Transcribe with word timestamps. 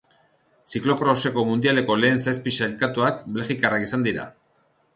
Ziklo-kroseko 0.71 1.43
mundialeko 1.49 1.99
lehen 2.05 2.23
zazpi 2.25 2.55
sailkatuak 2.63 3.23
belgikarrak 3.39 3.89
izan 3.89 4.09
dira. 4.09 4.29